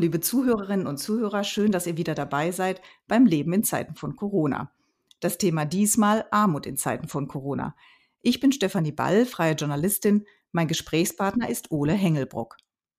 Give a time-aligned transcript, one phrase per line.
[0.00, 4.16] liebe Zuhörerinnen und Zuhörer, schön, dass ihr wieder dabei seid beim Leben in Zeiten von
[4.16, 4.72] Corona.
[5.20, 7.76] Das Thema diesmal Armut in Zeiten von Corona.
[8.22, 10.26] Ich bin Stefanie Ball, freie Journalistin.
[10.52, 12.56] Mein Gesprächspartner ist Ole Hengelbrock.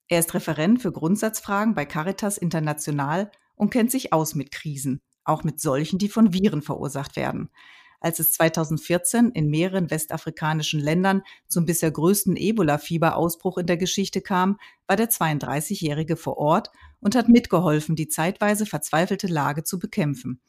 [0.08, 5.44] Er ist Referent für Grundsatzfragen bei Caritas International und kennt sich aus mit Krisen, auch
[5.44, 7.50] mit solchen, die von Viren verursacht werden
[8.02, 14.60] als es 2014 in mehreren westafrikanischen Ländern zum bisher größten Ebola-Fieberausbruch in der Geschichte kam,
[14.88, 20.42] war der 32-Jährige vor Ort und hat mitgeholfen, die zeitweise verzweifelte Lage zu bekämpfen.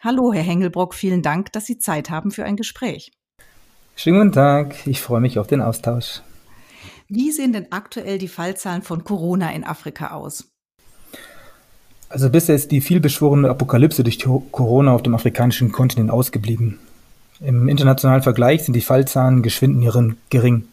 [0.00, 3.10] Hallo, Herr Hengelbrock, vielen Dank, dass Sie Zeit haben für ein Gespräch.
[3.96, 6.22] Schönen guten Tag, ich freue mich auf den Austausch.
[7.08, 10.52] Wie sehen denn aktuell die Fallzahlen von Corona in Afrika aus?
[12.10, 16.78] Also bisher ist die vielbeschworene Apokalypse durch Corona auf dem afrikanischen Kontinent ausgeblieben.
[17.40, 19.86] Im internationalen Vergleich sind die Fallzahlen geschwind
[20.30, 20.64] gering.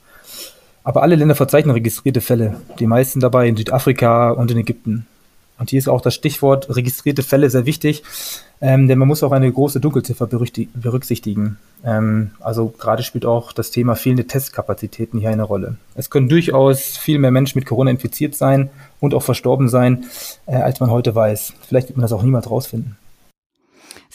[0.84, 5.08] Aber alle Länder verzeichnen registrierte Fälle, die meisten dabei in Südafrika und in Ägypten.
[5.58, 8.04] Und hier ist auch das Stichwort registrierte Fälle sehr wichtig,
[8.62, 11.58] ähm, denn man muss auch eine große Dunkelziffer berücksichtigen.
[11.84, 15.78] Ähm, also gerade spielt auch das Thema fehlende Testkapazitäten hier eine Rolle.
[15.96, 20.06] Es können durchaus viel mehr Menschen mit Corona infiziert sein und auch verstorben sein,
[20.46, 21.54] äh, als man heute weiß.
[21.68, 22.98] Vielleicht wird man das auch niemals rausfinden.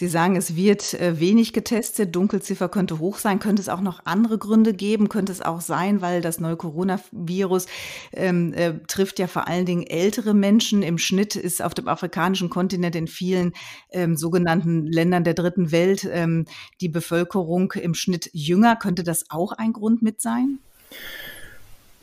[0.00, 3.38] Sie sagen, es wird äh, wenig getestet, Dunkelziffer könnte hoch sein.
[3.38, 5.10] Könnte es auch noch andere Gründe geben?
[5.10, 7.66] Könnte es auch sein, weil das neue Coronavirus
[8.14, 10.82] ähm, äh, trifft ja vor allen Dingen ältere Menschen.
[10.82, 13.52] Im Schnitt ist auf dem afrikanischen Kontinent in vielen
[13.90, 16.46] ähm, sogenannten Ländern der dritten Welt ähm,
[16.80, 18.76] die Bevölkerung im Schnitt jünger.
[18.76, 20.60] Könnte das auch ein Grund mit sein?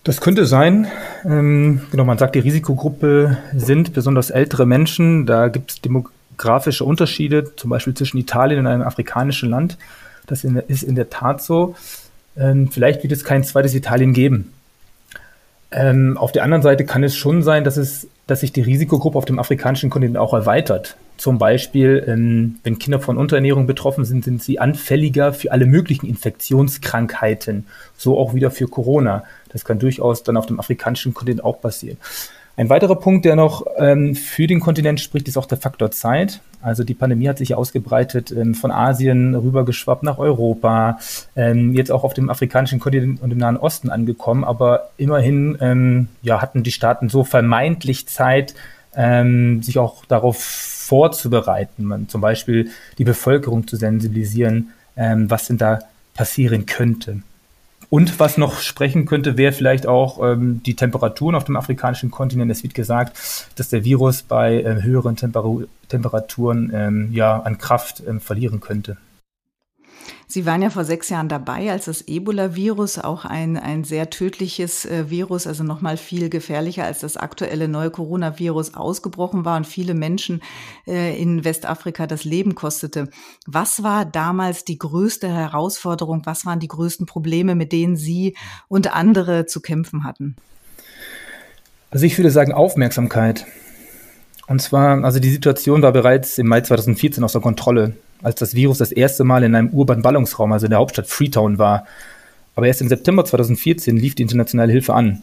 [0.04, 0.86] Das könnte sein.
[1.26, 5.26] Ähm, genau, man sagt, die Risikogruppe sind besonders ältere Menschen.
[5.26, 5.82] Da gibt es
[6.38, 9.78] grafische Unterschiede, zum Beispiel zwischen Italien und einem afrikanischen Land.
[10.28, 11.76] Das ist in der Tat so.
[12.38, 14.54] Ähm, vielleicht wird es kein zweites Italien geben.
[15.72, 19.18] Ähm, auf der anderen Seite kann es schon sein, dass, es, dass sich die Risikogruppe
[19.18, 20.96] auf dem afrikanischen Kontinent auch erweitert.
[21.18, 26.08] Zum Beispiel, ähm, wenn Kinder von Unterernährung betroffen sind, sind sie anfälliger für alle möglichen
[26.08, 27.66] Infektionskrankheiten,
[27.98, 29.24] so auch wieder für Corona.
[29.50, 31.98] Das kann durchaus dann auf dem afrikanischen Kontinent auch passieren.
[32.60, 36.42] Ein weiterer Punkt, der noch ähm, für den Kontinent spricht, ist auch der Faktor Zeit.
[36.60, 40.98] Also die Pandemie hat sich ausgebreitet ähm, von Asien rübergeschwappt nach Europa,
[41.36, 44.44] ähm, jetzt auch auf dem afrikanischen Kontinent und im Nahen Osten angekommen.
[44.44, 48.56] Aber immerhin ähm, ja, hatten die Staaten so vermeintlich Zeit,
[48.96, 55.60] ähm, sich auch darauf vorzubereiten, man, zum Beispiel die Bevölkerung zu sensibilisieren, ähm, was denn
[55.60, 55.82] da
[56.16, 57.22] passieren könnte.
[57.90, 62.52] Und was noch sprechen könnte, wäre vielleicht auch ähm, die Temperaturen auf dem afrikanischen Kontinent.
[62.52, 63.18] Es wird gesagt,
[63.56, 65.46] dass der Virus bei äh, höheren Temper
[65.88, 68.98] Temperaturen ähm, ja an Kraft ähm, verlieren könnte.
[70.28, 74.86] Sie waren ja vor sechs Jahren dabei, als das Ebola-Virus, auch ein, ein sehr tödliches
[74.86, 79.94] äh, Virus, also nochmal viel gefährlicher als das aktuelle neue Coronavirus ausgebrochen war und viele
[79.94, 80.42] Menschen
[80.86, 83.10] äh, in Westafrika das Leben kostete.
[83.46, 86.22] Was war damals die größte Herausforderung?
[86.26, 88.36] Was waren die größten Probleme, mit denen Sie
[88.68, 90.36] und andere zu kämpfen hatten?
[91.90, 93.46] Also ich würde sagen Aufmerksamkeit.
[94.48, 98.78] Und zwar, also die Situation war bereits im Mai 2014 außer Kontrolle als das Virus
[98.78, 101.86] das erste Mal in einem urbanen Ballungsraum, also in der Hauptstadt Freetown war.
[102.56, 105.22] Aber erst im September 2014 lief die internationale Hilfe an.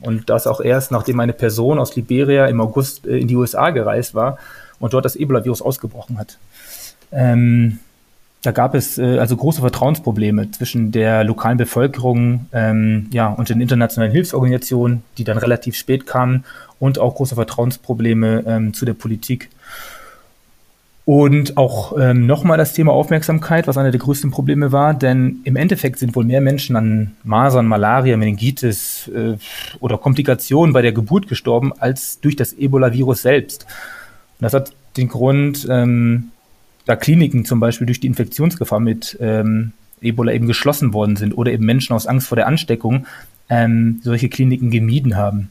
[0.00, 3.70] Und das auch erst, nachdem eine Person aus Liberia im August äh, in die USA
[3.70, 4.38] gereist war
[4.78, 6.38] und dort das Ebola-Virus ausgebrochen hat.
[7.12, 7.80] Ähm,
[8.42, 13.60] da gab es äh, also große Vertrauensprobleme zwischen der lokalen Bevölkerung ähm, ja, und den
[13.60, 16.44] internationalen Hilfsorganisationen, die dann relativ spät kamen,
[16.78, 19.50] und auch große Vertrauensprobleme ähm, zu der Politik.
[21.04, 25.56] Und auch ähm, nochmal das Thema Aufmerksamkeit, was einer der größten Probleme war, denn im
[25.56, 29.36] Endeffekt sind wohl mehr Menschen an Masern, Malaria, Meningitis äh,
[29.80, 33.64] oder Komplikationen bei der Geburt gestorben, als durch das Ebola-Virus selbst.
[34.38, 36.30] Und das hat den Grund, ähm,
[36.86, 41.52] da Kliniken zum Beispiel durch die Infektionsgefahr mit ähm, Ebola eben geschlossen worden sind oder
[41.52, 43.06] eben Menschen aus Angst vor der Ansteckung
[43.48, 45.50] ähm, solche Kliniken gemieden haben.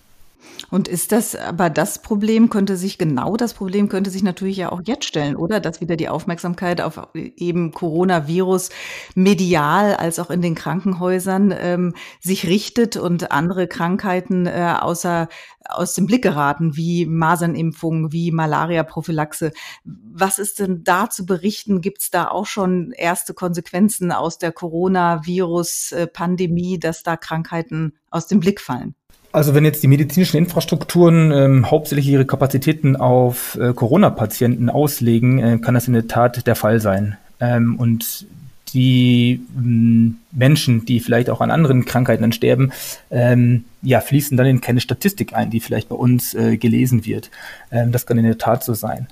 [0.71, 4.71] Und ist das aber das Problem könnte sich genau das Problem könnte sich natürlich ja
[4.71, 5.59] auch jetzt stellen, oder?
[5.59, 8.69] Dass wieder die Aufmerksamkeit auf eben Coronavirus
[9.15, 15.29] medial als auch in den Krankenhäusern ähm, sich richtet und andere Krankheiten äh, außer
[15.65, 19.53] aus dem Blick geraten, wie Masernimpfung, wie Malaria-Prophylaxe.
[19.83, 21.79] Was ist denn da zu berichten?
[21.81, 28.39] Gibt es da auch schon erste Konsequenzen aus der Coronavirus-Pandemie, dass da Krankheiten aus dem
[28.39, 28.95] Blick fallen?
[29.31, 35.57] Also wenn jetzt die medizinischen Infrastrukturen ähm, hauptsächlich ihre Kapazitäten auf äh, Corona-Patienten auslegen, äh,
[35.59, 37.17] kann das in der Tat der Fall sein.
[37.39, 38.25] Ähm, und
[38.73, 42.71] die ähm, Menschen, die vielleicht auch an anderen Krankheiten dann sterben,
[43.11, 47.29] ähm, ja, fließen dann in keine Statistik ein, die vielleicht bei uns äh, gelesen wird.
[47.71, 49.07] Ähm, das kann in der Tat so sein.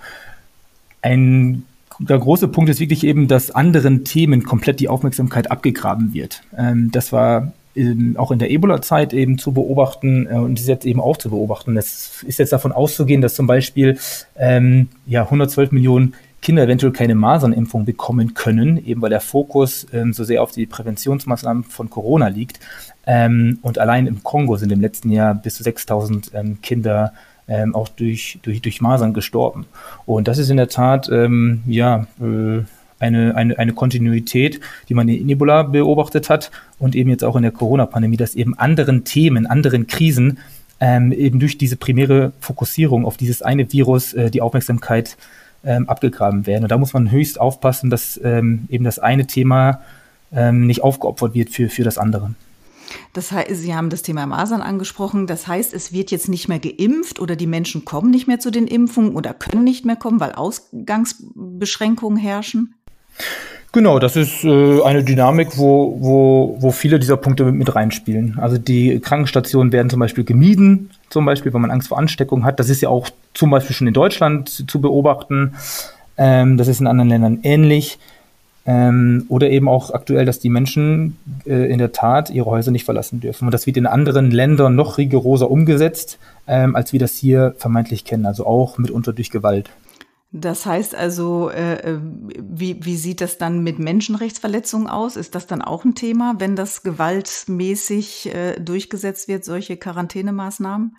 [1.01, 1.63] Ein
[1.99, 6.43] der große Punkt ist wirklich eben, dass anderen Themen komplett die Aufmerksamkeit abgegraben wird.
[6.55, 7.53] Ähm, das war
[8.17, 11.77] auch in der Ebola-Zeit eben zu beobachten äh, und ist jetzt eben auch zu beobachten.
[11.77, 13.97] Es ist jetzt davon auszugehen, dass zum Beispiel
[14.37, 20.13] ähm, ja 112 Millionen Kinder eventuell keine Masernimpfung bekommen können, eben weil der Fokus ähm,
[20.13, 22.59] so sehr auf die Präventionsmaßnahmen von Corona liegt.
[23.05, 27.13] Ähm, und allein im Kongo sind im letzten Jahr bis zu 6000 ähm, Kinder
[27.47, 29.65] ähm, auch durch, durch, durch Masern gestorben.
[30.05, 32.63] Und das ist in der Tat, ähm, ja, äh,
[32.99, 34.59] eine, eine, eine Kontinuität,
[34.89, 38.57] die man in Ebola beobachtet hat und eben jetzt auch in der Corona-Pandemie, dass eben
[38.57, 40.39] anderen Themen, anderen Krisen
[40.79, 45.17] ähm, eben durch diese primäre Fokussierung auf dieses eine Virus äh, die Aufmerksamkeit
[45.63, 46.63] ähm, abgegraben werden.
[46.63, 49.81] Und da muss man höchst aufpassen, dass ähm, eben das eine Thema
[50.31, 52.31] ähm, nicht aufgeopfert wird für, für das andere.
[53.13, 55.27] Das heißt, Sie haben das Thema Masern angesprochen.
[55.27, 58.51] Das heißt, es wird jetzt nicht mehr geimpft oder die Menschen kommen nicht mehr zu
[58.51, 62.75] den Impfungen oder können nicht mehr kommen, weil Ausgangsbeschränkungen herrschen?
[63.73, 68.39] Genau, das ist äh, eine Dynamik, wo, wo, wo viele dieser Punkte mit, mit reinspielen.
[68.39, 72.59] Also die Krankenstationen werden zum Beispiel gemieden, zum Beispiel, wenn man Angst vor Ansteckung hat.
[72.59, 75.55] Das ist ja auch zum Beispiel schon in Deutschland zu, zu beobachten.
[76.17, 77.99] Ähm, das ist in anderen Ländern ähnlich.
[78.65, 82.83] Ähm, oder eben auch aktuell, dass die Menschen äh, in der Tat ihre Häuser nicht
[82.83, 83.45] verlassen dürfen.
[83.45, 88.03] Und das wird in anderen Ländern noch rigoroser umgesetzt, ähm, als wir das hier vermeintlich
[88.03, 89.69] kennen, also auch mitunter durch Gewalt.
[90.39, 91.99] Das heißt also, äh, äh
[92.39, 95.15] wie, wie sieht das dann mit Menschenrechtsverletzungen aus?
[95.15, 100.95] Ist das dann auch ein Thema, wenn das gewaltmäßig äh, durchgesetzt wird, solche Quarantänemaßnahmen?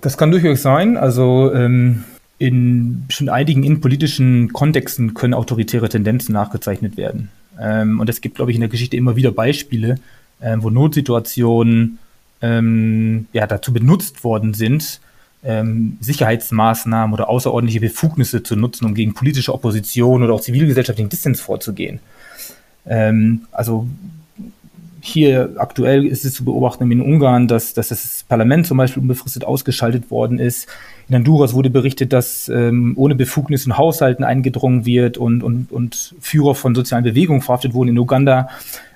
[0.00, 0.96] Das kann durchaus sein.
[0.96, 2.04] Also ähm,
[2.38, 7.30] in schon einigen innenpolitischen Kontexten können autoritäre Tendenzen nachgezeichnet werden.
[7.60, 9.96] Ähm, und es gibt, glaube ich, in der Geschichte immer wieder Beispiele,
[10.40, 11.98] ähm, wo Notsituationen
[12.40, 15.00] ähm, ja, dazu benutzt worden sind,
[15.44, 21.40] ähm, Sicherheitsmaßnahmen oder außerordentliche Befugnisse zu nutzen, um gegen politische Opposition oder auch zivilgesellschaftlichen Dissens
[21.40, 22.00] vorzugehen.
[22.86, 23.86] Ähm, also
[25.04, 29.44] hier aktuell ist es zu beobachten in Ungarn, dass, dass das Parlament zum Beispiel unbefristet
[29.44, 30.68] ausgeschaltet worden ist.
[31.08, 36.14] In Honduras wurde berichtet, dass ähm, ohne Befugnis in Haushalten eingedrungen wird und, und, und
[36.20, 37.88] Führer von sozialen Bewegungen verhaftet wurden.
[37.88, 38.48] In Uganda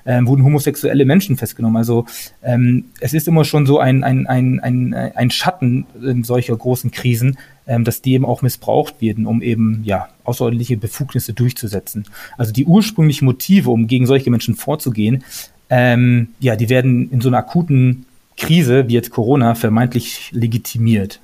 [0.07, 1.77] ähm, wurden homosexuelle Menschen festgenommen.
[1.77, 2.07] Also
[2.43, 6.91] ähm, es ist immer schon so ein, ein, ein, ein, ein Schatten in solcher großen
[6.91, 12.05] Krisen, ähm, dass die eben auch missbraucht werden, um eben ja außerordentliche Befugnisse durchzusetzen.
[12.39, 15.25] Also die ursprünglichen Motive, um gegen solche Menschen vorzugehen,
[15.69, 18.07] ähm, ja, die werden in so einer akuten
[18.37, 21.21] Krise wie jetzt Corona vermeintlich legitimiert.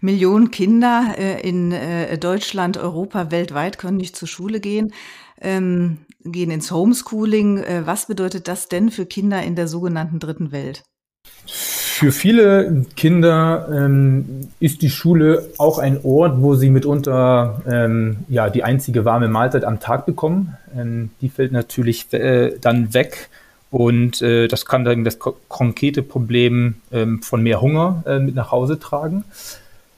[0.00, 4.92] Millionen Kinder äh, in äh, Deutschland, Europa, weltweit können nicht zur Schule gehen,
[5.40, 7.58] ähm, gehen ins Homeschooling.
[7.58, 10.82] Äh, was bedeutet das denn für Kinder in der sogenannten dritten Welt?
[11.46, 18.50] Für viele Kinder ähm, ist die Schule auch ein Ort, wo sie mitunter ähm, ja,
[18.50, 20.56] die einzige warme Mahlzeit am Tag bekommen.
[20.76, 23.28] Ähm, die fällt natürlich äh, dann weg.
[23.70, 28.50] Und äh, das kann dann das konkrete Problem ähm, von mehr Hunger äh, mit nach
[28.50, 29.24] Hause tragen.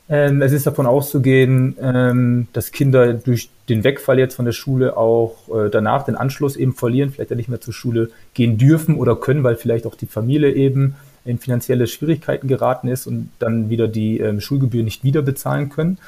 [0.09, 4.97] Ähm, es ist davon auszugehen, ähm, dass Kinder durch den Wegfall jetzt von der Schule
[4.97, 8.97] auch äh, danach den Anschluss eben verlieren, vielleicht ja nicht mehr zur Schule gehen dürfen
[8.97, 13.69] oder können, weil vielleicht auch die Familie eben in finanzielle Schwierigkeiten geraten ist und dann
[13.69, 15.99] wieder die ähm, Schulgebühr nicht wieder bezahlen können.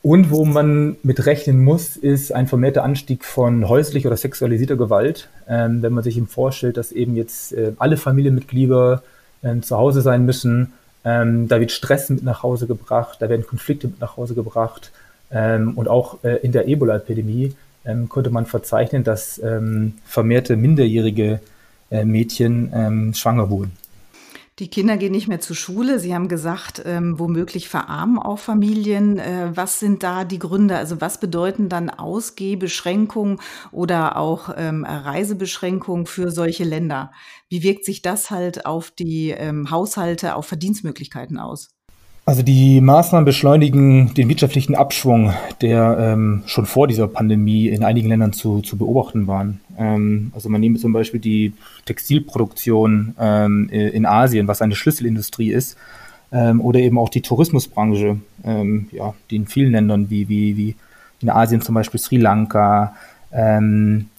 [0.00, 5.28] Und wo man mit rechnen muss, ist ein vermehrter Anstieg von häuslicher oder sexualisierter Gewalt.
[5.48, 9.02] Ähm, wenn man sich eben vorstellt, dass eben jetzt äh, alle Familienmitglieder
[9.42, 10.72] äh, zu Hause sein müssen,
[11.08, 14.92] ähm, da wird Stress mit nach Hause gebracht, da werden Konflikte mit nach Hause gebracht.
[15.30, 17.54] Ähm, und auch äh, in der Ebola-Epidemie
[17.86, 21.40] ähm, konnte man verzeichnen, dass ähm, vermehrte minderjährige
[21.90, 23.72] äh, Mädchen ähm, schwanger wurden.
[24.58, 26.00] Die Kinder gehen nicht mehr zur Schule.
[26.00, 29.18] Sie haben gesagt, ähm, womöglich verarmen auch Familien.
[29.18, 30.76] Äh, was sind da die Gründe?
[30.76, 37.12] Also was bedeuten dann Ausgehbeschränkungen oder auch ähm, Reisebeschränkungen für solche Länder?
[37.48, 41.77] Wie wirkt sich das halt auf die ähm, Haushalte, auf Verdienstmöglichkeiten aus?
[42.28, 45.32] Also die Maßnahmen beschleunigen den wirtschaftlichen Abschwung,
[45.62, 49.60] der ähm, schon vor dieser Pandemie in einigen Ländern zu, zu beobachten waren.
[49.78, 51.54] Ähm, also man nehme zum Beispiel die
[51.86, 55.78] Textilproduktion ähm, in Asien, was eine Schlüsselindustrie ist,
[56.30, 60.76] ähm, oder eben auch die Tourismusbranche, ähm, ja, die in vielen Ländern wie, wie, wie
[61.22, 62.94] in Asien zum Beispiel Sri Lanka
[63.32, 64.10] ähm,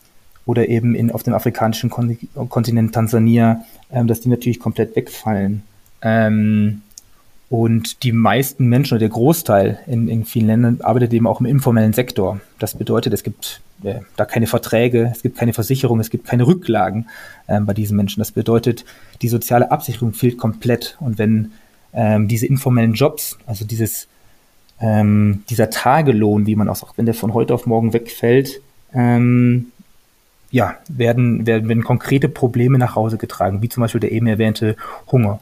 [0.47, 5.61] oder eben in, auf dem afrikanischen Kontinent Tansania, dass die natürlich komplett wegfallen.
[6.01, 6.81] Ähm,
[7.49, 11.47] Und die meisten Menschen oder der Großteil in, in vielen Ländern arbeitet eben auch im
[11.47, 12.39] informellen Sektor.
[12.59, 16.45] Das bedeutet, es gibt äh, da keine Verträge, es gibt keine Versicherung, es gibt keine
[16.45, 17.07] Rücklagen
[17.47, 18.19] ähm, bei diesen Menschen.
[18.19, 18.85] Das bedeutet,
[19.23, 20.95] die soziale Absicherung fehlt komplett.
[20.99, 21.51] Und wenn
[21.93, 24.07] ähm, diese informellen Jobs, also dieses,
[24.79, 28.61] ähm, dieser Tagelohn, wie man auch sagt, wenn der von heute auf morgen wegfällt,
[28.93, 29.71] ähm,
[30.51, 34.75] ja, werden, werden, werden konkrete Probleme nach Hause getragen, wie zum Beispiel der eben erwähnte
[35.11, 35.39] Hunger.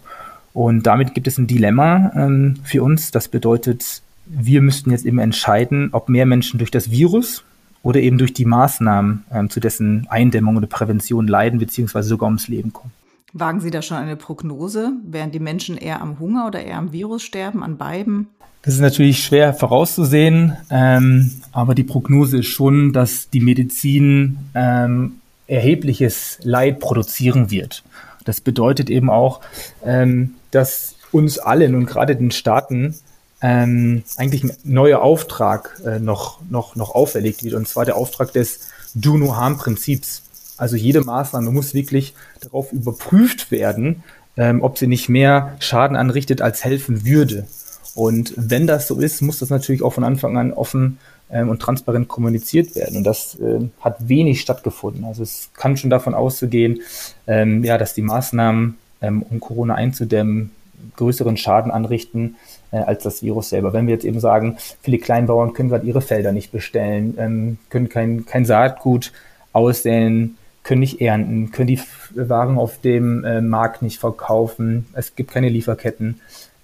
[0.57, 3.11] Und damit gibt es ein Dilemma ähm, für uns.
[3.11, 7.43] Das bedeutet, wir müssten jetzt eben entscheiden, ob mehr Menschen durch das Virus
[7.83, 12.47] oder eben durch die Maßnahmen ähm, zu dessen Eindämmung oder Prävention leiden, beziehungsweise sogar ums
[12.47, 12.91] Leben kommen.
[13.33, 14.93] Wagen Sie da schon eine Prognose?
[15.03, 18.25] Werden die Menschen eher am Hunger oder eher am Virus sterben, an beiden?
[18.63, 25.17] Das ist natürlich schwer vorauszusehen, ähm, aber die Prognose ist schon, dass die Medizin ähm,
[25.45, 27.83] erhebliches Leid produzieren wird.
[28.27, 29.39] Das bedeutet eben auch,
[29.85, 32.95] ähm, dass uns allen und gerade den Staaten
[33.41, 38.33] ähm, eigentlich ein neuer Auftrag äh, noch, noch, noch auferlegt wird, und zwar der Auftrag
[38.33, 40.23] des Do-No-Harm-Prinzips.
[40.57, 44.03] Also jede Maßnahme muss wirklich darauf überprüft werden,
[44.35, 47.47] ähm, ob sie nicht mehr Schaden anrichtet, als helfen würde.
[47.95, 50.97] Und wenn das so ist, muss das natürlich auch von Anfang an offen
[51.29, 52.97] und transparent kommuniziert werden.
[52.97, 55.03] Und das äh, hat wenig stattgefunden.
[55.03, 56.81] Also es kann schon davon auszugehen,
[57.27, 60.51] ähm, ja, dass die Maßnahmen, ähm, um Corona einzudämmen,
[60.95, 62.35] größeren Schaden anrichten
[62.71, 63.73] äh, als das Virus selber.
[63.73, 67.89] Wenn wir jetzt eben sagen, viele Kleinbauern können gerade ihre Felder nicht bestellen, ähm, können
[67.89, 69.11] kein, kein Saatgut
[69.53, 71.79] aussäen, können nicht ernten, können die
[72.15, 76.19] Waren auf dem äh, Markt nicht verkaufen, es gibt keine Lieferketten.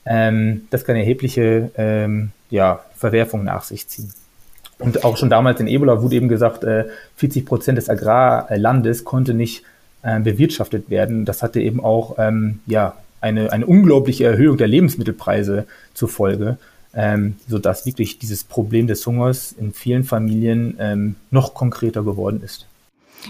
[0.05, 4.11] Ähm, das kann erhebliche ähm, ja, Verwerfungen nach sich ziehen.
[4.79, 6.85] Und auch schon damals in Ebola wurde eben gesagt, äh,
[7.17, 9.63] 40 Prozent des Agrarlandes konnte nicht
[10.01, 11.25] äh, bewirtschaftet werden.
[11.25, 16.57] Das hatte eben auch ähm, ja, eine, eine unglaubliche Erhöhung der Lebensmittelpreise zur Folge,
[16.93, 22.67] ähm, sodass wirklich dieses Problem des Hungers in vielen Familien ähm, noch konkreter geworden ist.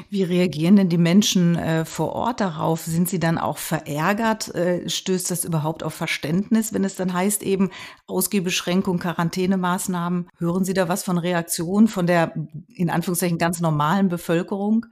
[0.10, 2.82] Wie reagieren denn die Menschen äh, vor Ort darauf?
[2.82, 4.54] Sind sie dann auch verärgert?
[4.56, 7.70] Äh, stößt das überhaupt auf Verständnis, wenn es dann heißt eben
[8.08, 10.28] Ausgehbeschränkung, Quarantänemaßnahmen?
[10.38, 12.34] Hören Sie da was von Reaktionen von der
[12.76, 14.86] in Anführungszeichen ganz normalen Bevölkerung?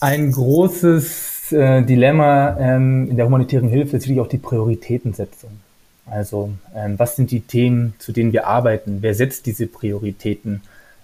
[0.00, 5.50] Ein großes äh, Dilemma ähm, in der humanitären Hilfe ist natürlich auch die Prioritätensetzung.
[6.08, 8.98] Also ähm, was sind die Themen, zu denen wir arbeiten?
[9.00, 10.62] Wer setzt diese Prioritäten?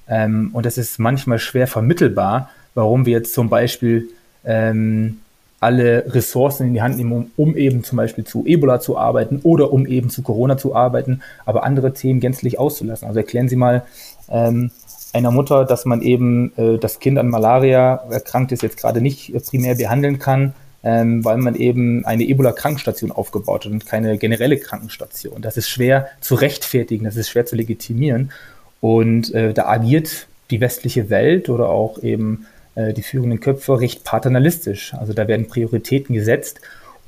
[0.09, 4.09] Ähm, und das ist manchmal schwer vermittelbar warum wir jetzt zum Beispiel
[4.45, 5.19] ähm,
[5.61, 9.41] alle Ressourcen in die Hand nehmen, um, um, eben zum Beispiel zu Ebola zu arbeiten
[9.45, 13.07] oder um eben zu Corona zu arbeiten, aber andere Themen gänzlich auszulassen.
[13.07, 13.85] Also erklären Sie mal
[14.29, 14.73] ähm,
[15.13, 19.33] einer Mutter, dass man eben äh, das Kind an Malaria erkrankt ist, jetzt gerade nicht
[19.47, 25.43] primär behandeln kann, ähm, weil man eben eine Ebola-Krankenstation aufgebaut hat und keine generelle Krankenstation.
[25.43, 28.33] Das ist schwer zu rechtfertigen, das ist schwer zu legitimieren.
[28.81, 34.05] Und äh, da agiert die westliche Welt oder auch eben äh, die führenden Köpfe recht
[34.05, 34.95] paternalistisch.
[34.95, 36.61] Also da werden Prioritäten gesetzt,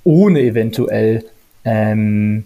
[0.05, 1.25] ohne eventuell
[1.65, 2.45] ähm,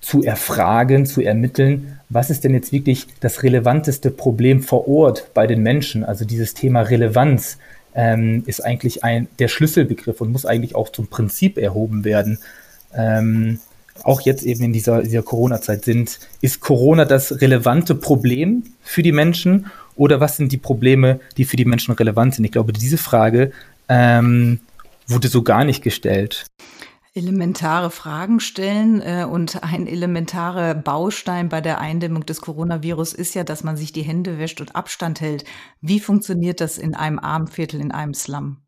[0.00, 5.46] zu erfragen, zu ermitteln, was ist denn jetzt wirklich das relevanteste Problem vor Ort bei
[5.46, 6.04] den Menschen?
[6.04, 7.58] Also dieses Thema Relevanz
[7.94, 12.38] ähm, ist eigentlich ein der Schlüsselbegriff und muss eigentlich auch zum Prinzip erhoben werden.
[12.94, 13.58] Ähm,
[14.02, 19.12] auch jetzt eben in dieser, dieser Corona-Zeit sind, ist Corona das relevante Problem für die
[19.12, 19.66] Menschen
[19.96, 22.44] oder was sind die Probleme, die für die Menschen relevant sind?
[22.44, 23.52] Ich glaube, diese Frage
[23.88, 24.60] ähm,
[25.06, 26.46] wurde so gar nicht gestellt.
[27.14, 33.42] Elementare Fragen stellen äh, und ein elementarer Baustein bei der Eindämmung des Coronavirus ist ja,
[33.42, 35.44] dass man sich die Hände wäscht und Abstand hält.
[35.80, 38.58] Wie funktioniert das in einem Armviertel, in einem Slum?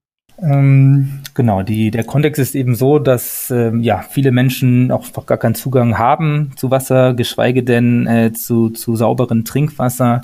[0.41, 5.37] Ähm, genau, die, der Kontext ist eben so, dass ähm, ja viele Menschen auch gar
[5.37, 10.23] keinen Zugang haben zu Wasser, geschweige denn äh, zu, zu sauberem Trinkwasser.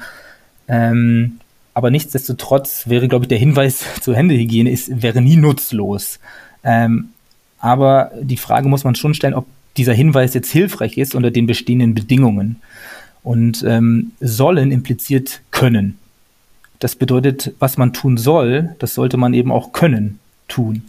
[0.68, 1.40] Ähm,
[1.74, 6.18] aber nichtsdestotrotz wäre, glaube ich, der Hinweis zur Händehygiene ist, wäre nie nutzlos.
[6.62, 7.10] Ähm,
[7.58, 11.46] aber die Frage muss man schon stellen, ob dieser Hinweis jetzt hilfreich ist unter den
[11.46, 12.56] bestehenden Bedingungen.
[13.22, 15.96] Und ähm, sollen impliziert können.
[16.78, 20.82] Das bedeutet, was man tun soll, das sollte man eben auch können tun.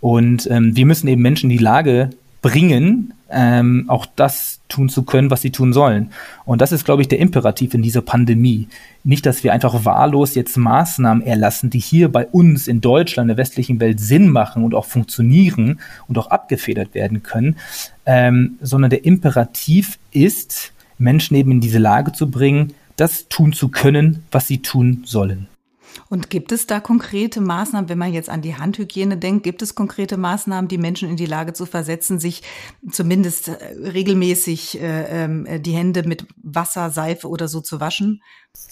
[0.00, 2.10] Und ähm, wir müssen eben Menschen die Lage
[2.44, 6.10] bringen, ähm, auch das tun zu können, was sie tun sollen.
[6.44, 8.68] Und das ist, glaube ich, der Imperativ in dieser Pandemie.
[9.02, 13.38] Nicht, dass wir einfach wahllos jetzt Maßnahmen erlassen, die hier bei uns in Deutschland, der
[13.38, 17.56] westlichen Welt Sinn machen und auch funktionieren und auch abgefedert werden können,
[18.04, 23.70] ähm, sondern der Imperativ ist, Menschen eben in diese Lage zu bringen, das tun zu
[23.70, 25.48] können, was sie tun sollen.
[26.08, 29.74] Und gibt es da konkrete Maßnahmen, wenn man jetzt an die Handhygiene denkt, gibt es
[29.74, 32.42] konkrete Maßnahmen, die Menschen in die Lage zu versetzen, sich
[32.90, 33.54] zumindest äh,
[33.92, 38.22] regelmäßig äh, ähm, die Hände mit Wasser, Seife oder so zu waschen?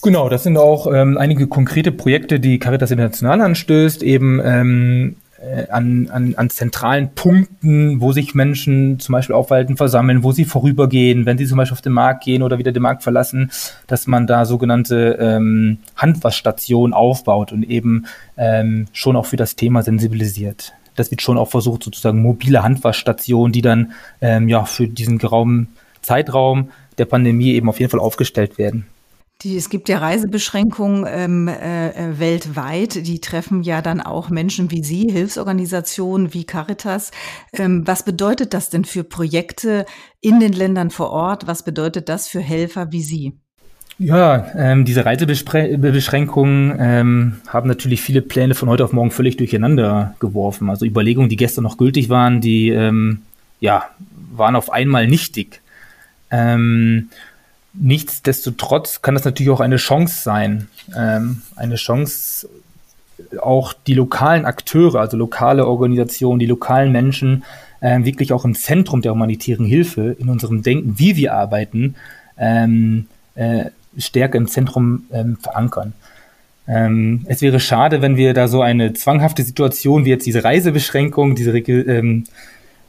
[0.02, 5.68] Genau, das sind auch ähm, einige konkrete Projekte, die Caritas International anstößt, eben ähm, äh,
[5.70, 11.26] an, an, an zentralen Punkten, wo sich Menschen zum Beispiel aufhalten, versammeln, wo sie vorübergehen,
[11.26, 13.50] wenn sie zum Beispiel auf den Markt gehen oder wieder den Markt verlassen,
[13.88, 18.06] dass man da sogenannte ähm, Handwaschstationen aufbaut und eben
[18.36, 20.74] ähm, schon auch für das Thema sensibilisiert.
[20.94, 25.68] Das wird schon auch versucht, sozusagen mobile Handwaschstationen, die dann ähm, ja für diesen geraumen
[26.02, 28.86] Zeitraum der Pandemie eben auf jeden Fall aufgestellt werden.
[29.42, 34.70] Die, es gibt ja Reisebeschränkungen ähm, äh, äh, weltweit, die treffen ja dann auch Menschen
[34.70, 37.10] wie Sie, Hilfsorganisationen wie Caritas.
[37.52, 39.84] Ähm, was bedeutet das denn für Projekte
[40.20, 41.48] in den Ländern vor Ort?
[41.48, 43.32] Was bedeutet das für Helfer wie Sie?
[43.98, 50.14] Ja, ähm, diese Reisebeschränkungen ähm, haben natürlich viele Pläne von heute auf morgen völlig durcheinander
[50.20, 50.70] geworfen.
[50.70, 53.22] Also Überlegungen, die gestern noch gültig waren, die ähm,
[53.60, 53.84] ja,
[54.32, 55.60] waren auf einmal nichtig.
[56.30, 57.10] Ähm,
[57.74, 60.68] Nichtsdestotrotz kann das natürlich auch eine Chance sein.
[60.96, 62.48] Ähm, eine Chance,
[63.40, 67.44] auch die lokalen Akteure, also lokale Organisationen, die lokalen Menschen
[67.80, 71.96] ähm, wirklich auch im Zentrum der humanitären Hilfe, in unserem Denken, wie wir arbeiten,
[72.38, 75.92] ähm, äh, stärker im Zentrum ähm, verankern.
[76.68, 81.34] Ähm, es wäre schade, wenn wir da so eine zwanghafte Situation wie jetzt diese Reisebeschränkung,
[81.34, 82.24] diese ähm,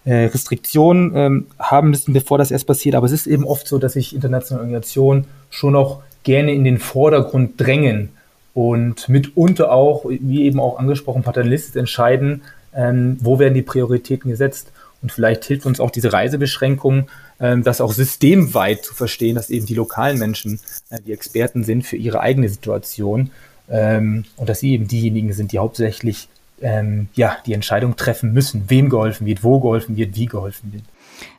[0.05, 2.95] äh, Restriktionen ähm, haben müssen, bevor das erst passiert.
[2.95, 6.77] Aber es ist eben oft so, dass sich internationale Organisationen schon noch gerne in den
[6.77, 8.10] Vordergrund drängen
[8.53, 12.41] und mitunter auch, wie eben auch angesprochen, paternalistisch entscheiden,
[12.75, 14.72] ähm, wo werden die Prioritäten gesetzt.
[15.01, 19.65] Und vielleicht hilft uns auch diese Reisebeschränkung, ähm, das auch systemweit zu verstehen, dass eben
[19.65, 23.31] die lokalen Menschen äh, die Experten sind für ihre eigene Situation
[23.69, 26.29] ähm, und dass sie eben diejenigen sind, die hauptsächlich
[26.63, 30.84] ähm, ja, die Entscheidung treffen müssen, wem geholfen wird, wo geholfen wird, wie geholfen wird.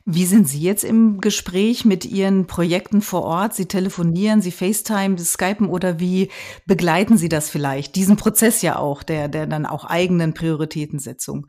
[0.06, 3.54] Wie sind Sie jetzt im Gespräch mit Ihren Projekten vor Ort?
[3.54, 6.28] Sie telefonieren, Sie FaceTime, Sie Skypen oder wie
[6.66, 7.96] begleiten Sie das vielleicht?
[7.96, 11.46] Diesen Prozess ja auch, der, der dann auch eigenen Prioritätensetzung.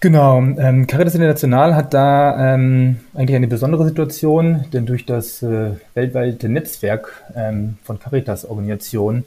[0.00, 5.70] Genau, ähm, Caritas International hat da ähm, eigentlich eine besondere Situation, denn durch das äh,
[5.94, 9.24] weltweite Netzwerk ähm, von Caritas-Organisationen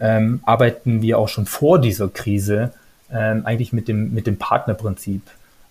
[0.00, 2.72] ähm, arbeiten wir auch schon vor dieser Krise
[3.14, 5.22] ähm, eigentlich mit dem, mit dem Partnerprinzip.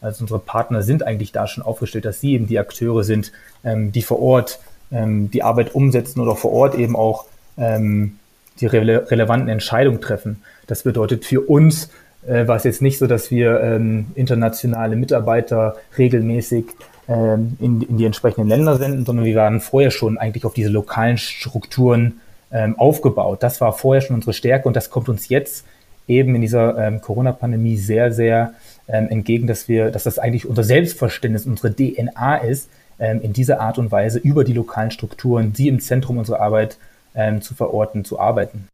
[0.01, 3.32] Also unsere Partner sind eigentlich da schon aufgestellt, dass sie eben die Akteure sind,
[3.63, 4.60] ähm, die vor Ort
[4.91, 7.25] ähm, die Arbeit umsetzen oder vor Ort eben auch
[7.58, 8.17] ähm,
[8.60, 10.41] die rele relevanten Entscheidungen treffen.
[10.67, 11.89] Das bedeutet für uns
[12.27, 16.65] äh, war es jetzt nicht so, dass wir ähm, internationale Mitarbeiter regelmäßig
[17.08, 20.69] ähm, in, in die entsprechenden Länder senden, sondern wir waren vorher schon eigentlich auf diese
[20.69, 22.19] lokalen Strukturen
[22.51, 23.43] ähm, aufgebaut.
[23.43, 25.65] Das war vorher schon unsere Stärke und das kommt uns jetzt
[26.07, 28.53] eben in dieser ähm, Corona-Pandemie sehr, sehr
[28.87, 33.59] ähm, entgegen, dass wir, dass das eigentlich unser Selbstverständnis, unsere DNA ist, ähm, in dieser
[33.59, 36.77] Art und Weise über die lokalen Strukturen, sie im Zentrum unserer Arbeit
[37.15, 38.67] ähm, zu verorten, zu arbeiten.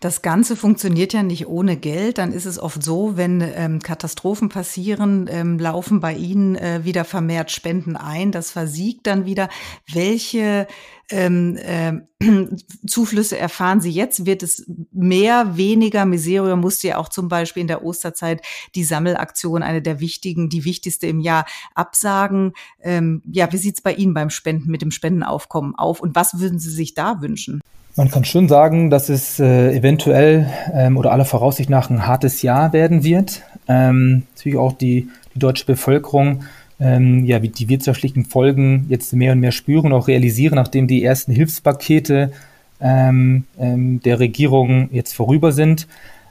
[0.00, 2.18] Das Ganze funktioniert ja nicht ohne Geld.
[2.18, 7.04] Dann ist es oft so, wenn ähm, Katastrophen passieren, ähm, laufen bei Ihnen äh, wieder
[7.04, 8.32] vermehrt Spenden ein.
[8.32, 9.48] Das versiegt dann wieder.
[9.92, 10.66] Welche
[11.10, 11.92] ähm, äh,
[12.86, 14.24] Zuflüsse erfahren Sie jetzt?
[14.24, 16.06] Wird es mehr, weniger?
[16.06, 18.42] Miserio musste ja auch zum Beispiel in der Osterzeit
[18.74, 21.44] die Sammelaktion, eine der wichtigen, die wichtigste im Jahr,
[21.74, 22.52] absagen.
[22.80, 26.00] Ähm, ja, wie sieht's bei Ihnen beim Spenden mit dem Spendenaufkommen auf?
[26.00, 27.60] Und was würden Sie sich da wünschen?
[27.96, 32.42] Man kann schon sagen, dass es äh, eventuell ähm, oder aller Voraussicht nach ein hartes
[32.42, 33.42] Jahr werden wird.
[33.68, 36.44] Ähm, natürlich auch die, die deutsche Bevölkerung
[36.80, 41.32] ähm, ja, die wirtschaftlichen Folgen jetzt mehr und mehr spüren, auch realisieren, nachdem die ersten
[41.32, 42.32] Hilfspakete
[42.80, 45.86] ähm, ähm, der Regierung jetzt vorüber sind.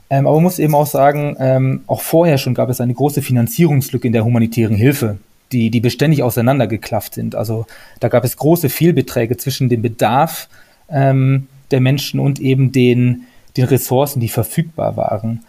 [0.10, 4.08] Ähm, aber man muss eben auch sagen, auch vorher schon gab es eine große Finanzierungslücke
[4.08, 5.20] in der humanitären Hilfe,
[5.52, 7.36] die, die beständig auseinandergeklafft sind.
[7.36, 7.68] Also
[8.00, 10.50] da gab es große Fehlbeträge zwischen dem Bedarf
[10.92, 13.24] ähm, der Menschen und eben den,
[13.58, 15.44] den Ressourcen, die verfügbar waren.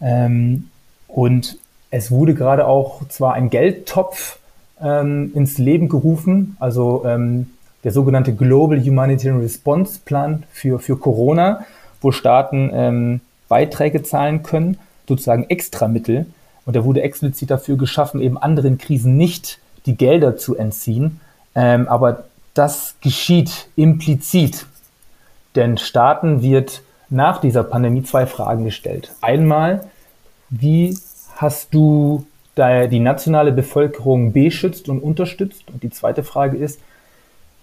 [0.00, 0.68] Ähm,
[1.08, 1.58] und
[1.90, 4.38] es wurde gerade auch zwar ein Geldtopf
[4.80, 7.46] ähm, ins Leben gerufen, also ähm,
[7.84, 11.64] der sogenannte Global Humanitarian Response Plan für, für Corona,
[12.00, 16.26] wo Staaten ähm, Beiträge zahlen können, sozusagen Extramittel.
[16.66, 21.20] Und der wurde explizit dafür geschaffen, eben anderen Krisen nicht die Gelder zu entziehen.
[21.54, 24.66] Ähm, aber das geschieht implizit.
[25.56, 29.12] Denn Staaten wird nach dieser Pandemie zwei Fragen gestellt.
[29.20, 29.86] Einmal,
[30.50, 30.98] wie
[31.36, 35.64] hast du die nationale Bevölkerung beschützt und unterstützt?
[35.72, 36.80] Und die zweite Frage ist,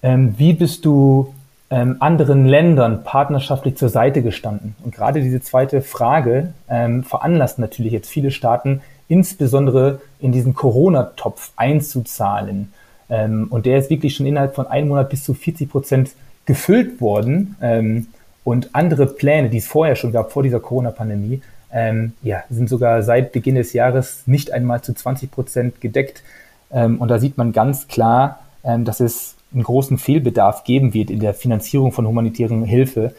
[0.04, 1.34] ähm, wie bist du
[1.70, 4.76] ähm, anderen Ländern partnerschaftlich zur Seite gestanden.
[4.84, 11.52] Und gerade diese zweite Frage ähm, veranlasst natürlich jetzt viele Staaten, insbesondere in diesen Corona-Topf
[11.56, 12.74] einzuzahlen.
[13.10, 16.12] Und der ist wirklich schon innerhalb von einem Monat bis zu 40 Prozent
[16.46, 17.56] gefüllt worden.
[17.62, 18.08] Ähm,
[18.44, 23.04] und andere Pläne, die es vorher schon gab, vor dieser Corona-Pandemie, ähm, ja, sind sogar
[23.04, 26.24] seit Beginn des Jahres nicht einmal zu 20 Prozent gedeckt.
[26.72, 31.10] Ähm, und da sieht man ganz klar, ähm, dass es einen großen Fehlbedarf geben wird
[31.10, 33.14] in der Finanzierung von humanitären Hilfe.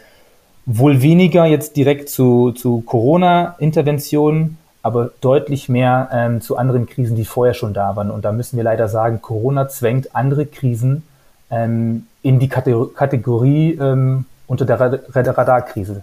[0.66, 7.24] Wohl weniger jetzt direkt zu, zu Corona-Interventionen, aber deutlich mehr ähm, zu anderen Krisen, die
[7.24, 8.10] vorher schon da waren.
[8.10, 11.04] Und da müssen wir leider sagen, Corona zwängt andere Krisen
[11.52, 16.02] ähm, in die Kategorie ähm, unter der Radarkrise.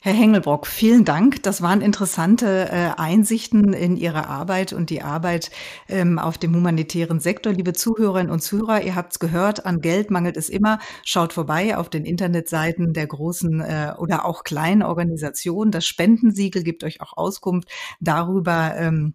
[0.00, 1.42] Herr Hengelbrock, vielen Dank.
[1.42, 5.50] Das waren interessante äh, Einsichten in Ihre Arbeit und die Arbeit
[5.88, 7.52] ähm, auf dem humanitären Sektor.
[7.52, 10.78] Liebe Zuhörerinnen und Zuhörer, ihr habt es gehört, an Geld mangelt es immer.
[11.04, 15.72] Schaut vorbei auf den Internetseiten der großen äh, oder auch kleinen Organisationen.
[15.72, 19.14] Das Spendensiegel gibt euch auch Auskunft darüber, ähm,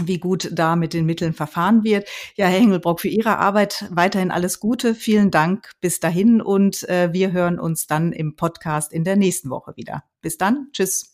[0.00, 2.08] wie gut da mit den Mitteln verfahren wird.
[2.36, 4.94] Ja, Herr Hengelbrock, für Ihre Arbeit weiterhin alles Gute.
[4.94, 9.50] Vielen Dank bis dahin und äh, wir hören uns dann im Podcast in der nächsten
[9.50, 10.04] Woche wieder.
[10.20, 10.68] Bis dann.
[10.72, 11.11] Tschüss.